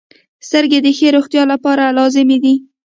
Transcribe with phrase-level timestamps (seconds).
[0.47, 2.55] •سترګې د ښې روغتیا لپاره لازمي دي.